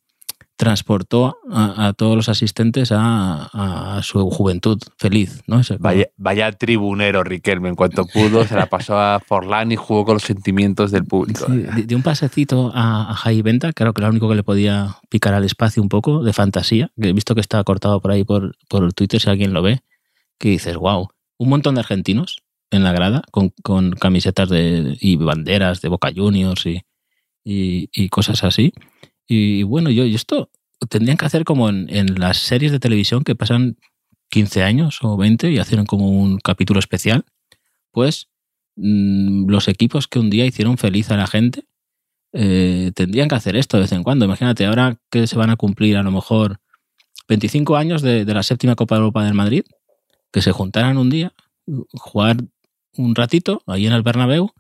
[0.58, 5.62] transportó a, a todos los asistentes a, a su juventud feliz, ¿no?
[5.80, 7.70] Vaya, vaya tribunero Riquelme.
[7.70, 11.46] En cuanto pudo, se la pasó a Forlán y jugó con los sentimientos del público.
[11.46, 14.43] Sí, de, de un pasecito a, Jai Venta, claro que era lo único que le
[14.43, 18.12] podía picar al espacio un poco de fantasía, que he visto que está cortado por
[18.12, 19.82] ahí por, por Twitter si alguien lo ve,
[20.39, 22.41] que dices, wow, un montón de argentinos
[22.72, 26.82] en la grada con, con camisetas de, y banderas de Boca Juniors y,
[27.43, 28.74] y, y cosas así.
[29.27, 30.49] Y, bueno, yo, yo esto
[30.89, 33.77] tendrían que hacer como en, en las series de televisión que pasan
[34.29, 37.25] 15 años o 20 y hacen como un capítulo especial,
[37.91, 38.29] pues
[38.75, 41.65] mm, los equipos que un día hicieron feliz a la gente
[42.33, 44.25] eh, tendrían que hacer esto de vez en cuando.
[44.25, 46.59] Imagínate, ahora que se van a cumplir a lo mejor
[47.27, 49.63] 25 años de, de la séptima Copa de Europa del Madrid,
[50.31, 51.33] que se juntaran un día,
[51.93, 52.37] jugar
[52.95, 54.51] un ratito ahí en el Bernabéu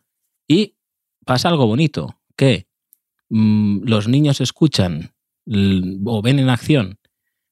[0.47, 0.75] y
[1.25, 2.67] pasa algo bonito, que
[3.29, 5.13] los niños escuchan
[6.05, 6.99] o ven en acción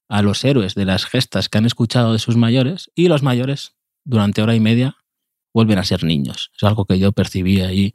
[0.09, 3.75] a los héroes de las gestas que han escuchado de sus mayores y los mayores
[4.03, 4.97] durante hora y media
[5.53, 6.51] vuelven a ser niños.
[6.55, 7.93] Es algo que yo percibí ahí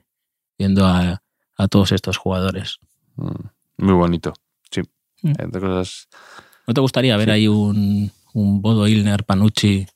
[0.59, 1.23] viendo a,
[1.57, 2.79] a todos estos jugadores.
[3.17, 4.33] Mm, Muy bonito.
[4.71, 4.81] Sí.
[5.23, 5.33] Mm.
[5.39, 6.09] Entre cosas.
[6.67, 7.33] ¿No te gustaría ver Sí.
[7.33, 9.87] ahí un, un Bodo Ilner, Panucci?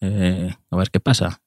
[0.00, 1.40] eh, a ver qué pasa.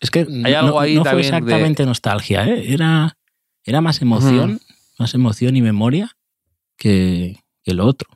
[0.00, 2.72] Es que Hay algo no, ahí no fue de- exactamente nostalgia, ¿eh?
[2.72, 3.16] era,
[3.64, 4.60] era más emoción,
[4.98, 6.16] más emoción y memoria
[6.76, 8.08] que, que lo otro.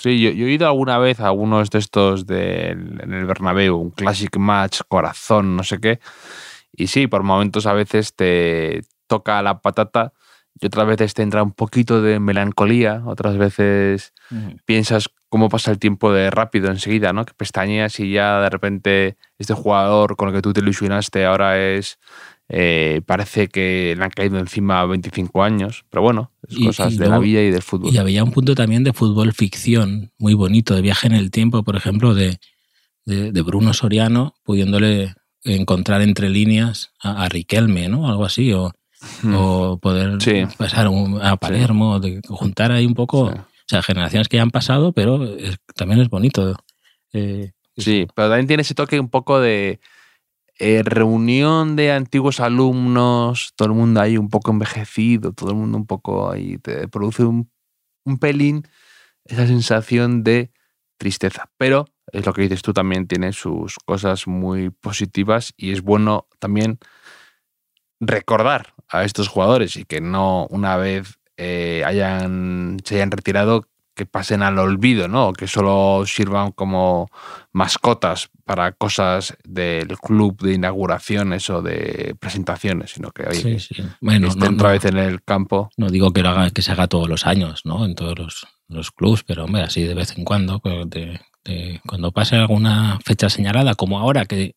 [0.00, 3.76] Sí, yo, yo he ido alguna vez a algunos de estos del, en el Bernabéu,
[3.76, 5.98] un Classic Match, corazón, no sé qué.
[6.72, 10.12] Y sí, por momentos a veces te toca la patata
[10.60, 14.12] y otras veces te entra un poquito de melancolía, otras veces
[14.64, 17.24] piensas cómo pasa el tiempo de rápido enseguida, ¿no?
[17.24, 21.58] Que pestañeas y ya de repente este jugador con el que tú te ilusionaste ahora
[21.58, 21.98] es
[22.48, 26.96] eh, parece que le han caído encima 25 años, pero bueno, es Y- cosas y
[26.96, 27.92] de luego- la vida y del fútbol.
[27.92, 31.62] Y había un punto también de fútbol ficción muy bonito, de viaje en el tiempo,
[31.62, 32.38] por ejemplo, de,
[33.04, 38.08] de, de Bruno Soriano, pudiéndole encontrar entre líneas a, a Riquelme, ¿no?
[38.08, 38.72] Algo así, o,
[39.22, 39.34] Mm.
[39.36, 40.42] o poder Sí.
[40.56, 43.38] pasar un- a Palermo, de juntar ahí un poco, Sí.
[43.38, 46.56] o sea, generaciones que ya han pasado, pero es- también es bonito.
[47.14, 49.78] eh, Sí, pero también tiene ese toque un poco de
[50.58, 55.78] eh, reunión de antiguos alumnos, todo el mundo ahí un poco envejecido, todo el mundo
[55.78, 57.50] un poco ahí, te produce un,
[58.04, 58.66] un pelín
[59.24, 60.50] esa sensación de
[60.98, 61.50] tristeza.
[61.58, 66.26] Pero es lo que dices tú, también tiene sus cosas muy positivas y es bueno
[66.38, 66.78] también
[68.00, 74.06] recordar a estos jugadores y que no una vez eh, hayan, se hayan retirado que
[74.06, 75.32] pasen al olvido, ¿no?
[75.32, 77.10] Que solo sirvan como
[77.52, 83.60] mascotas para cosas del club de inauguraciones o de presentaciones, sino que, oye, sí, que
[83.60, 83.82] sí.
[84.00, 85.68] Bueno, estén no, otra no- vez en el campo.
[85.76, 87.84] no digo que, lo haga, que se haga todos los años, ¿no?
[87.84, 92.10] En todos los, los clubs, pero hombre, así de vez en cuando, de- de- cuando
[92.10, 94.54] pase alguna fecha señalada, como ahora que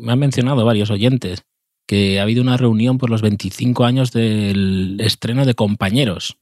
[0.00, 1.42] me han mencionado varios oyentes,
[1.88, 6.36] que ha habido una reunión por los 25 años del estreno de Compañeros.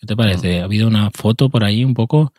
[0.00, 0.60] ¿Qué te parece?
[0.60, 2.32] Ha habido una foto por ahí un poco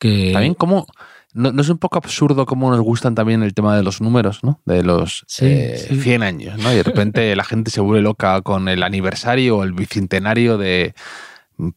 [0.00, 0.30] que...
[0.32, 0.86] También como...
[1.32, 4.42] ¿no, no es un poco absurdo cómo nos gustan también el tema de los números,
[4.42, 4.60] ¿no?
[4.64, 6.00] De los Sí, eh, sí.
[6.00, 6.72] 100 años, ¿no?
[6.72, 10.94] Y de repente la gente se vuelve loca con el aniversario o el bicentenario de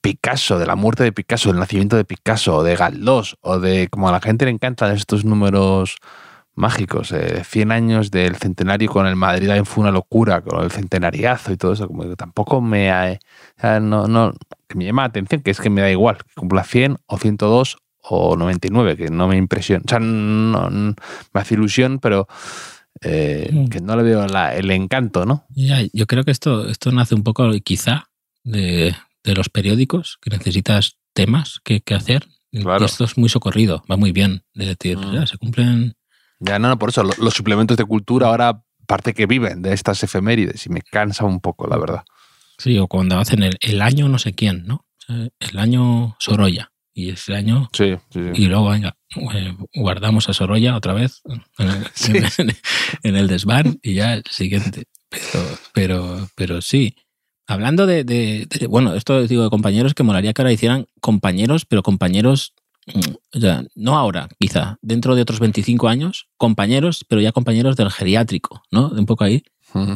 [0.01, 3.87] Picasso, de la muerte de Picasso, del nacimiento de Picasso, o de Galdós, o de...
[3.89, 5.97] Como a la gente le encantan estos números
[6.55, 10.71] mágicos, eh, 100 años del centenario con el Madrid también fue una locura, con el
[10.71, 13.19] centenariazo y todo eso, como que tampoco me...
[13.59, 14.33] sea, no, no,
[14.67, 17.17] que me llama la atención, que es que me da igual, que cumpla 100 o
[17.17, 17.77] 102
[18.09, 19.83] o 99, que no me impresiona.
[19.85, 20.95] O sea, no, no-
[21.33, 22.27] me hace ilusión, pero
[23.01, 25.45] eh, que no le veo la- el encanto, ¿no?
[25.49, 28.09] Ya, yo creo que esto, esto nace un poco quizá
[28.43, 32.27] de, de los periódicos, que necesitas temas que, que hacer.
[32.51, 32.83] Claro.
[32.83, 34.43] Y esto es muy socorrido, va muy bien.
[34.53, 35.13] De decir, Mm.
[35.13, 35.95] ya, se cumplen
[36.39, 39.73] Ya, no, no, por eso lo- los suplementos de cultura ahora parte que viven de
[39.73, 42.03] estas efemérides y me cansa un poco, la verdad.
[42.57, 44.85] Sí, o cuando hacen el, el año no sé quién, ¿no?
[45.07, 46.71] El año Sorolla.
[46.97, 47.69] Y ese año.
[47.73, 48.41] Sí, sí, sí.
[48.43, 48.95] Y luego, venga,
[49.33, 51.21] eh, guardamos a Sorolla otra vez
[51.59, 52.53] en el,
[53.03, 54.85] en- el desván y ya el siguiente.
[55.09, 56.95] Pero, pero, pero sí.
[57.47, 61.65] Hablando de, de- de- Bueno, esto digo de compañeros que molaría que ahora hicieran compañeros,
[61.65, 62.53] pero compañeros.
[62.87, 62.99] mm,
[63.37, 67.91] O sea, no ahora, quizá, dentro de otros 25 años, compañeros, pero ya compañeros del
[67.91, 68.87] geriátrico, ¿no?
[68.87, 69.43] Un poco ahí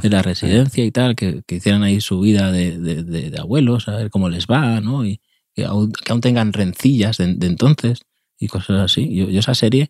[0.01, 3.39] de la residencia y tal, que, que hicieran ahí su vida de, de- de- de
[3.39, 5.05] abuelos, a ver cómo les va, ¿no?
[5.05, 5.21] Y
[5.59, 8.01] que aún, que aún tengan rencillas de, de entonces
[8.37, 9.13] y cosas así.
[9.13, 9.89] Yo, yo esa serie,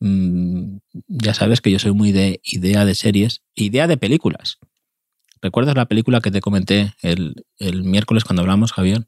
[0.00, 4.58] mm, ya sabes que yo soy muy de idea de series, idea de películas.
[5.40, 9.06] ¿Recuerdas la película que te comenté el, el miércoles cuando hablamos, Javier?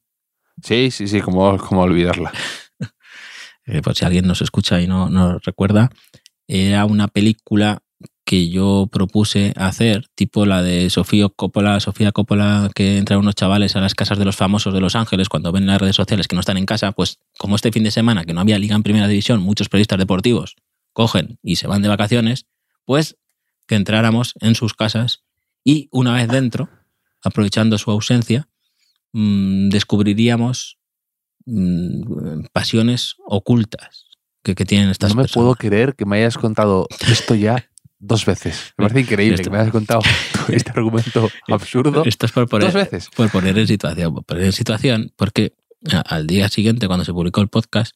[0.62, 2.32] Sí, sí, sí, como, como olvidarla.
[3.68, 5.90] Eh, por si alguien nos escucha y no, no recuerda,
[6.46, 7.82] era una película
[8.26, 13.76] que yo propuse hacer, tipo la de Sofía Coppola, Sofía Coppola, que entran unos chavales
[13.76, 16.26] a las casas de los famosos de Los Ángeles cuando ven en las redes sociales
[16.26, 18.74] que no están en casa, pues como este fin de semana que no había liga
[18.74, 20.56] en primera división, muchos periodistas deportivos
[20.92, 22.46] cogen y se van de vacaciones,
[22.84, 23.16] pues
[23.68, 25.22] que entráramos en sus casas
[25.62, 26.68] y una vez dentro,
[27.22, 28.48] aprovechando su ausencia,
[29.12, 30.78] mm, descubriríamos
[31.44, 34.06] mm, pasiones ocultas
[34.42, 35.44] que, que tienen estas no me personas.
[35.44, 38.74] puedo creer que me hayas contado esto ya dos veces.
[38.76, 40.00] Me parece increíble que me hayas contado
[40.48, 43.08] este argumento absurdo Esto es por poner, dos veces.
[43.14, 45.54] por poner en situación, por poner en situación, porque
[46.06, 47.94] al día siguiente, cuando se publicó el podcast,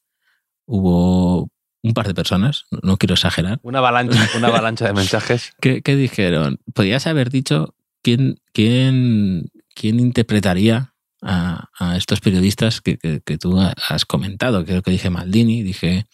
[0.67, 1.51] hubo
[1.83, 5.53] un par de personas, no- quiero exagerar, Una avalancha, una avalancha de mensajes.
[5.61, 12.99] que, que dijeron, podrías haber dicho quién, quién, quién interpretaría a, a estos periodistas que,
[12.99, 14.65] que- que tú ha- has comentado.
[14.65, 16.07] Creo que dije Maldini, dije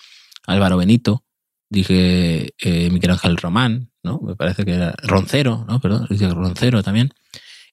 [0.47, 1.25] Álvaro Benito,
[1.77, 4.19] dije eh, Miguel Ángel Román, ¿no?
[4.21, 5.79] Me parece que era Roncero, ¿no?
[5.81, 7.13] Perdón, dije Roncero también.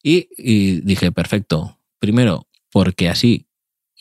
[0.04, 1.78] Y, dije, perfecto.
[2.00, 3.48] Primero, porque así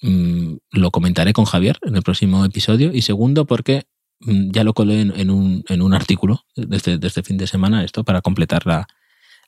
[0.02, 2.92] mm, lo comentaré con Javier en el próximo episodio.
[2.92, 3.84] Y segundo, porque
[4.20, 7.84] mm, ya lo colé en, un, en un artículo este, de este fin de semana,
[7.84, 8.88] esto para completar la,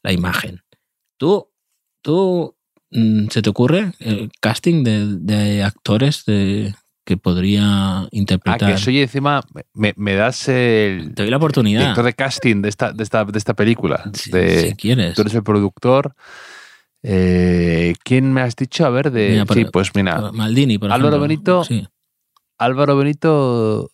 [0.05, 0.63] la imagen.
[1.19, 1.49] Tú,
[2.01, 2.55] tú
[2.93, 8.73] mm, ¿se te ocurre el casting de, de actores de, que podría Ah, interpretar?
[8.73, 9.43] que soy encima,
[9.75, 11.81] me, me das el Te doy la oportunidad.
[11.81, 14.03] director de casting de esta, de esta, de esta película.
[14.15, 15.15] si, de, si quieres.
[15.15, 16.15] Tú eres el productor.
[17.03, 18.87] Eh, ¿Quién me has dicho?
[18.87, 19.31] A ver, de.
[19.31, 20.31] Mira, sí, pues mira.
[20.33, 21.21] Maldini, por Álvaro ejemplo.
[21.29, 21.65] Benito.
[21.65, 21.87] Sí.
[22.59, 23.91] Álvaro Benito,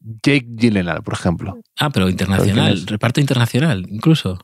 [0.00, 1.58] Jake Gyllenhaal, por ejemplo.
[1.78, 4.38] Ah, pero ¿Quién internacional, reparto internacional, incluso.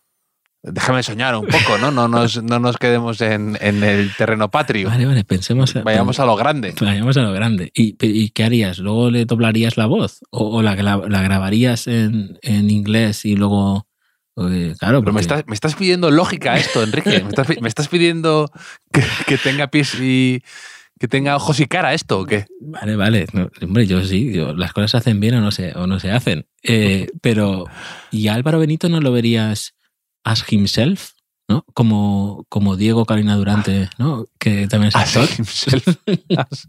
[0.66, 1.90] Déjame soñar un poco, ¿no?
[1.90, 4.88] No nos, no nos quedemos en, en el terreno patrio.
[4.88, 5.74] Vale, vale, pensemos.
[5.84, 6.74] Vayamos a lo grande.
[6.80, 7.70] Vayamos a lo grande.
[7.74, 8.78] ¿Y, y qué harías?
[8.78, 10.20] ¿Luego le doblarías la voz?
[10.30, 13.86] ¿O, o la, la grabarías en, en inglés y luego.?
[14.38, 17.10] eh, claro, Pero me porque- estás, me estás pidiendo lógica esto, Enrique.
[17.22, 18.50] Me estás, me estás pidiendo
[18.90, 20.42] que, que tenga pies y
[20.98, 22.46] que tenga ojos y cara esto, ¿o qué?
[22.60, 23.26] Vale, vale.
[23.34, 26.00] No, hombre, yo sí, yo- las cosas se hacen bien o no se, o no
[26.00, 26.46] se hacen.
[26.62, 27.66] Eh, pero,
[28.10, 29.74] ¿y a Álvaro Benito no lo verías
[30.24, 31.10] as himself?
[31.48, 31.62] ¿No?
[31.74, 34.24] Como, como Diego Carina Durante, ¿no?
[34.38, 35.28] Que también es actor.
[35.38, 35.86] himself.
[36.38, 36.68] Ask-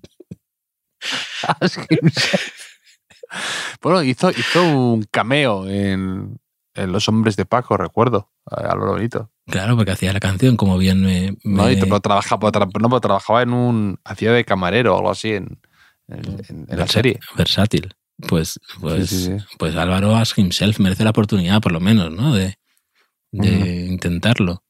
[1.62, 2.52] ask himself.
[3.82, 6.38] Bueno, hizo, hizo un cameo en,
[6.74, 8.32] en Los Hombres de Paco, recuerdo.
[8.46, 9.32] A Álvaro Benito.
[9.48, 11.36] Claro, porque hacía la canción, como bien me.
[11.44, 14.00] No, y trabajaba, no, pero trabajaba en un.
[14.04, 15.60] hacía de camarero o algo así en,
[16.08, 17.20] en- la serie.
[17.36, 17.94] Versátil.
[18.28, 19.46] Pues, pues, Sí, sí, sí.
[19.58, 22.34] pues Álvaro Ask himself merece la oportunidad, por lo menos, ¿no?
[22.34, 22.58] De,
[23.42, 24.64] de intentarlo.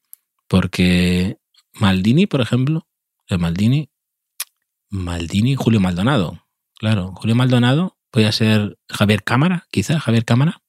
[0.48, 1.38] Porque
[1.74, 2.86] Maldini, por ejemplo,
[3.28, 3.90] de Maldini,
[4.88, 6.42] Maldini y Julio Maldonado.
[6.78, 10.62] Claro, Julio Maldonado podía ser Javier Cámara, quizá, Javier Cámara.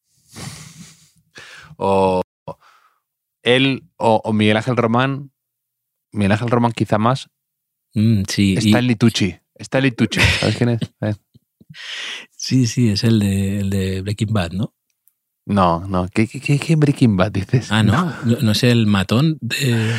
[1.78, 2.22] O
[3.44, 5.32] él o, o Miguel Ángel Román.
[6.12, 7.30] Miguel Ángel Román quizá más.
[7.94, 9.36] Mm, sí, y- Está en Litucci.
[9.56, 10.20] Está Litucci.
[10.40, 10.80] ¿Sabes quién es?
[11.02, 11.14] Eh.
[12.32, 14.74] sí, sí, es el de, el de Breaking Bad, ¿no?
[15.48, 16.08] No, no.
[16.14, 17.72] ¿Qué, qué, qué- qué Breaking Bad dices?
[17.72, 19.96] Ah, no, no, no es el matón de...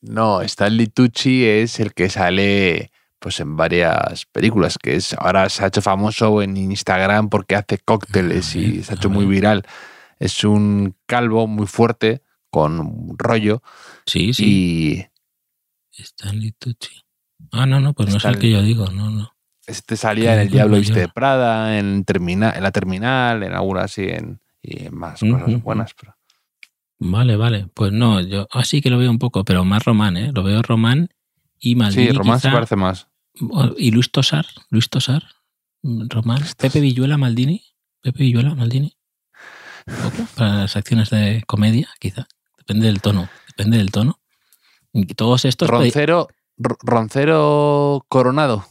[0.00, 5.64] No, Stanley Tucci es el que sale pues en varias películas, que es ahora se
[5.64, 9.26] ha hecho famoso en Instagram porque hace cócteles Ah, y se ha hecho ah, muy
[9.26, 9.64] viral.
[10.18, 13.62] Es un calvo muy fuerte con un rollo
[14.06, 15.08] Sí, sí,
[15.92, 17.02] y Stanley Tucci.
[17.52, 19.32] Ah, no, no, pues no es el que yo digo, no, no.
[19.68, 20.78] Este salía en El Diablo.
[20.78, 25.20] Viste de Prada, en, termina- en la terminal, en alguna así, en, y en más
[25.20, 25.94] cosas buenas.
[25.94, 26.14] Pero,
[27.00, 27.68] Vale, vale.
[27.74, 30.32] Pues no, yo así que lo veo un poco, pero más Román, ¿eh?
[30.34, 31.08] Lo veo Román
[31.60, 33.06] y Maldini sí, Román se parece más.
[33.76, 35.22] Y Luis Tosar, Luis Tosar,
[35.82, 37.62] Román, Pepe Villuela, Maldini,
[38.00, 38.96] Pepe Villuela, Maldini.
[39.86, 42.26] Poco, para las acciones de comedia, quizá.
[42.56, 44.18] Depende del tono, depende del tono.
[44.92, 45.68] Y todos estos...
[45.70, 48.66] Roncero, Ro- Roncero Coronado.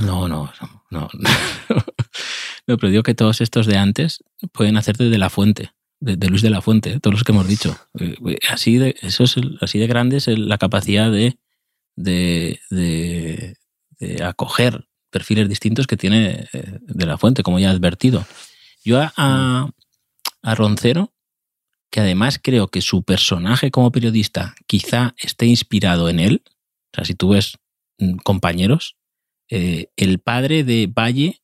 [0.00, 0.82] No, no, no.
[0.90, 1.08] No,
[2.66, 6.28] No, pero digo que todos estos de antes pueden hacerte de la fuente, de, de
[6.28, 7.00] Luis de la Fuente, ¿eh?
[7.00, 7.78] todos los que hemos dicho.
[7.98, 8.16] Eh,
[8.50, 11.38] Así de, eso es el- así de grande es la capacidad de,
[11.96, 13.56] de, de-
[14.22, 18.26] acoger perfiles distintos que tiene eh, de la fuente, como ya he advertido.
[18.84, 19.70] Yo a, a,
[20.42, 21.14] a Roncero,
[21.90, 26.42] que además creo que su personaje como periodista quizá esté inspirado en él,
[26.92, 27.56] o sea, si tú ves
[27.98, 28.96] mm, compañeros,
[29.50, 31.40] eh, el padre de Valle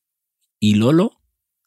[0.61, 1.21] y Lolo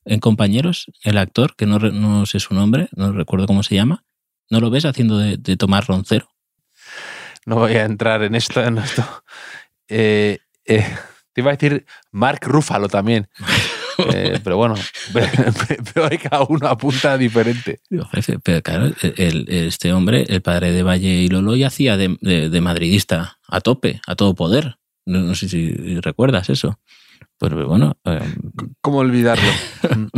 [0.06, 4.06] en compañeros, el actor, que no, no sé su nombre, no recuerdo cómo se llama,
[4.50, 6.30] ¿no lo ves haciendo de, de Tomás Roncero?
[7.46, 8.64] No voy a entrar en esto.
[8.64, 9.04] En esto.
[9.90, 10.86] Eh, eh,
[11.34, 13.28] te iba a decir Mark Ruffalo también.
[14.14, 14.76] Eh, pero bueno,
[15.12, 17.82] pero hay cada uno apunta diferente.
[18.44, 22.52] Pero claro, el- este hombre, el padre de Valle y Lolo, ya hacía de, de-
[22.52, 24.78] de madridista a tope, a todo poder.
[25.08, 26.80] No, no sé si recuerdas eso.
[27.40, 28.20] Pero bueno, eh,
[28.82, 29.50] ¿Cómo olvidarlo?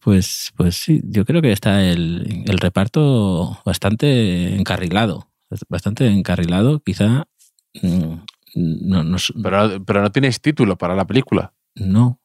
[0.00, 5.28] pues, pues sí, yo creo que está el, el reparto bastante encarrilado.
[5.68, 7.26] Bastante encarrilado, quizá.
[7.82, 8.14] mm,
[8.54, 11.52] No, no, Pero, pero no tienes título para la película.
[11.74, 12.18] no,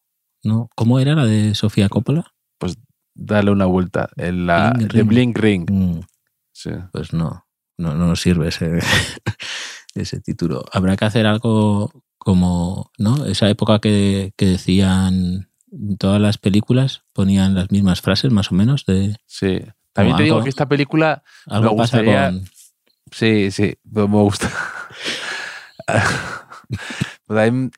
[0.44, 0.70] no.
[0.76, 2.34] ¿Cómo era la de Sofía Coppola?
[3.20, 4.10] Dale una vuelta.
[4.16, 5.08] En la, Blink de Ring.
[5.08, 5.72] Blink Ring.
[5.72, 6.00] Mm,
[6.54, 6.70] Sí.
[6.92, 7.46] pues no,
[7.78, 8.80] no, no nos sirve ese,
[10.02, 10.66] ese título.
[10.72, 13.26] Habrá que hacer algo como, ¿no?
[13.26, 15.50] Esa época que, que decían
[16.00, 19.60] todas las películas, ponían las mismas frases más o menos de sí.
[19.94, 22.46] También te digo que esta película, algo Me pasa gustaría- con...
[23.12, 24.52] sí, sí, me gusta.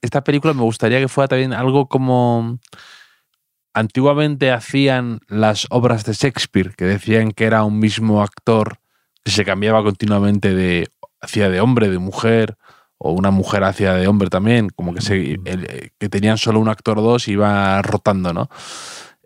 [0.02, 2.60] Esta película me gustaría que fuera también algo como
[3.74, 8.80] antiguamente hacían las obras de Shakespeare, que decían que era un mismo actor
[9.24, 10.88] que se cambiaba continuamente de
[11.22, 12.58] hacía de hombre, de mujer,
[12.98, 16.68] o una mujer hacía de hombre también, como que, se, el- que tenían solo un
[16.70, 18.50] actor o dos y iba rotando, ¿no?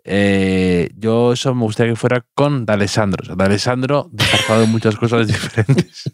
[0.04, 3.34] Eh, yo eso me gustaría que fuera con D'Alessandro.
[3.36, 6.04] D'Alessandro disfrazado de muchas cosas diferentes.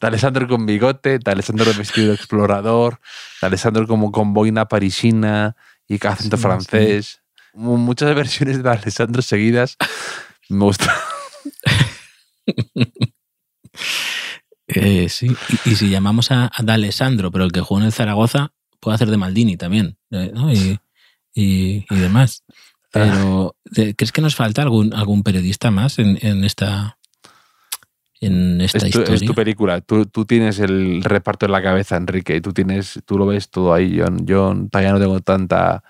[0.00, 3.00] de Alessandro con bigote, de Alessandro vestido de explorador,
[3.40, 7.20] de Alessandro como con boina parisina y acento Sí, francés.
[7.54, 9.76] Mu- Muchas versiones de Alessandro seguidas.
[10.48, 10.94] Me gusta.
[14.68, 17.92] Eh, sí, y, y si llamamos a, a D'Alessandro, pero el que jugó en el
[17.92, 20.52] Zaragoza, puede hacer de Maldini también, eh, ¿no?
[20.52, 20.78] Y,
[21.34, 22.44] y- y demás.
[22.92, 26.98] Pero, ¿te- ¿crees que nos falta algún, algún periodista más en, en esta,
[28.20, 29.14] en esta Es tu, historia?
[29.14, 29.80] es tu película.
[29.80, 33.50] Tú, tú tienes el reparto en la cabeza, Enrique, y tú tienes, tú lo ves
[33.50, 33.90] todo ahí.
[33.94, 35.82] Yo, yo todavía no tengo tanta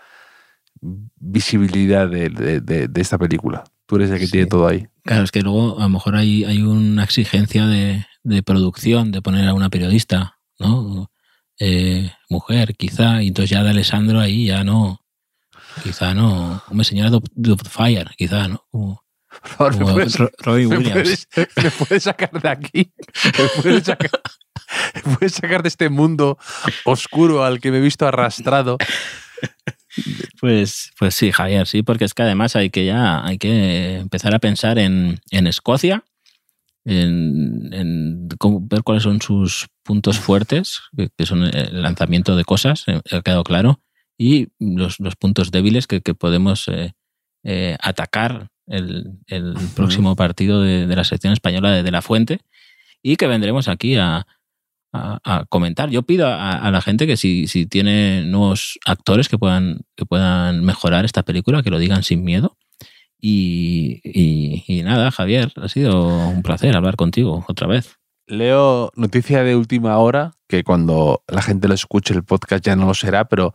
[1.16, 3.64] visibilidad de, de- de- de esta película.
[3.86, 4.32] Tú eres el que Sí.
[4.32, 4.86] tiene todo ahí.
[5.04, 9.22] Claro, es que luego a lo mejor hay, hay una exigencia de, de producción, de
[9.22, 11.10] poner a una periodista, ¿no?
[11.58, 15.04] Eh, mujer, quizá, y entonces ya de Alessandro ahí ya no,
[15.82, 17.10] quizá no, una señora
[17.68, 18.64] Fire, quizá, ¿no?
[18.70, 19.02] Como,
[19.56, 21.26] Por favor, ¿me puedes- ¿Me Williams.
[21.34, 22.92] puedes, me puedes sacar de aquí?
[23.24, 24.10] ¿Me puedes sacar,
[24.94, 26.38] me puedes sacar de este mundo
[26.84, 28.78] oscuro al que me he visto arrastrado?
[30.40, 34.34] Pues, pues sí, Javier, sí, porque es que además hay que ya hay que empezar
[34.34, 36.04] a pensar en, en Escocia,
[36.88, 42.44] en, en cómo- ver cuáles son sus puntos fuertes, que, que son el lanzamiento de
[42.44, 43.80] cosas, eh, ha quedado claro,
[44.18, 46.92] y los, los puntos débiles que, que podemos eh,
[47.44, 52.40] eh, atacar el, el próximo partido de, de la selección española de, de la Fuente
[53.02, 54.26] y que vendremos aquí a,
[54.92, 55.90] a- a comentar.
[55.90, 60.04] Yo pido a, a la gente que si, si tiene nuevos actores que puedan, que
[60.06, 62.56] puedan mejorar esta película, que lo digan sin miedo.
[63.20, 67.96] Y, y- y nada, Javier, ha sido un placer hablar contigo otra vez.
[68.26, 72.86] Leo noticia de última hora, que cuando la gente lo escuche el podcast ya no
[72.86, 73.54] lo será, pero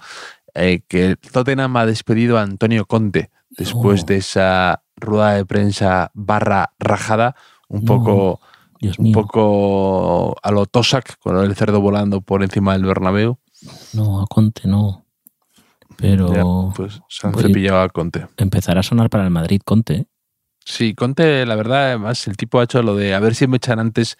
[0.55, 4.05] eh, que el Tottenham ha despedido a Antonio Conte después Oh.
[4.07, 7.35] de esa rueda de prensa barra rajada,
[7.69, 7.85] un No.
[7.85, 8.41] poco,
[8.97, 13.37] un poco a lo Tosak, con el cerdo volando por encima del Bernabéu.
[13.93, 15.02] no, a Conte no.
[15.97, 18.27] Pero Ya, pues se han cepillado a Conte.
[18.37, 19.93] empezará a sonar para el Madrid Conte.
[19.95, 20.05] ¿eh?
[20.65, 23.57] Sí, Conte, la verdad, además, el tipo ha hecho lo de a ver si me
[23.57, 24.17] echan antes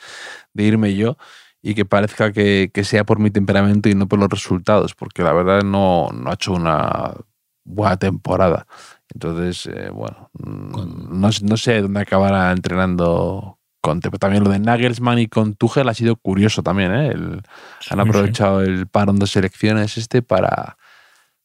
[0.53, 1.17] de irme yo
[1.61, 5.23] y que parezca que, que sea por mi temperamento y no por los resultados, porque
[5.23, 7.13] la verdad no, no ha hecho una
[7.63, 8.67] buena temporada.
[9.13, 14.59] Entonces, eh, bueno, mm, no, no sé dónde acabará entrenando Conte, pero también lo de
[14.59, 16.93] Nagelsmann y con Tuchel ha sido curioso también.
[16.93, 17.07] ¿eh?
[17.07, 17.41] El-
[17.89, 20.77] han aprovechado el parón de selecciones este para,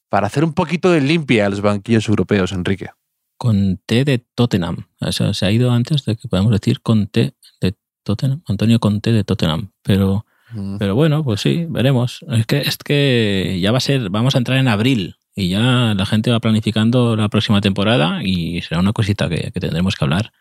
[0.08, 2.88] para hacer un poquito de limpia a los banquillos europeos, Enrique.
[3.36, 4.86] Con T de Tottenham.
[5.00, 8.42] O sea, se ha ido antes de que podemos decir con T de Tottenham.
[8.48, 9.70] Antonio Conte de Tottenham.
[9.82, 10.78] Pero Mm.
[10.78, 12.24] Pero bueno, pues sí, veremos.
[12.30, 15.92] Es que, es que ya va a ser, vamos a entrar en abril y ya
[15.94, 20.06] la gente va planificando la próxima temporada y será una cosita que, que tendremos que
[20.06, 20.32] hablar.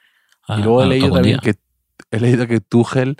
[0.47, 1.53] a- Y luego he leído también día.
[1.53, 1.59] que
[2.09, 3.17] he leído que Tuchel,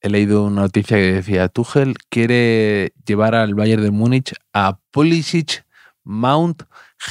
[0.00, 5.63] he leído una noticia que decía Tuchel quiere llevar al Bayern de Múnich a Pulisic,
[6.04, 6.62] Mount,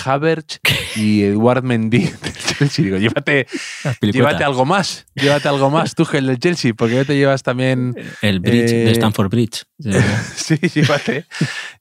[0.05, 0.59] Havertz
[0.95, 2.85] y Eduard Mendy del Chelsea.
[2.85, 3.47] Digo, llévate,
[4.01, 8.39] llévate algo más, llévate algo más, Tuchel del Chelsea, porque ya te llevas también, El
[8.39, 9.63] bridge eh, de Stanford Bridge.
[9.83, 10.01] Eh,
[10.35, 11.25] sí, llévate,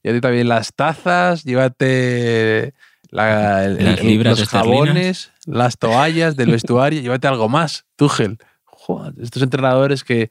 [0.03, 2.73] llévate también las tazas, llévate
[3.09, 8.37] la- el- Las libras los jabones, las toallas del vestuario, llévate algo más, Tuchel.
[8.65, 10.29] Joder, estos entrenadores que,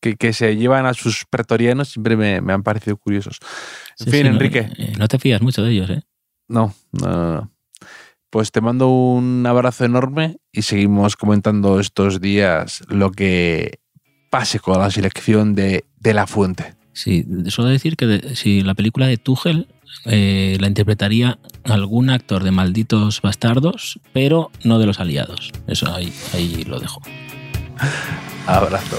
[0.00, 3.38] que, que se llevan a sus pretorianos siempre me, me han parecido curiosos.
[4.00, 6.02] En sí, fin, sí, Enrique, eh, No, te fías mucho de ellos, ¿eh?
[6.48, 7.52] No, no, no, no.
[8.30, 13.78] Pues te mando un abrazo enorme y seguimos comentando estos días lo que
[14.30, 16.74] pase con la selección de, de la fuente.
[16.92, 19.68] Sí, suelo decir que de- si la película de Tuchel
[20.04, 25.52] eh, la interpretaría algún actor de malditos bastardos, pero no de los aliados.
[25.66, 27.00] Eso ahí, ahí lo dejo.
[28.46, 28.98] Abrazo.